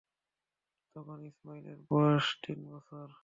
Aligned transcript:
তখন 0.95 1.19
ইসমাঈল-এর 1.25 1.79
বয়স 1.91 2.27
প্রায় 2.31 2.41
তিন 2.43 2.59
বছর। 2.71 3.07